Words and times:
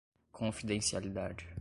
confidencialidade 0.37 1.47